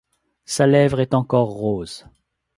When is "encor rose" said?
1.13-2.07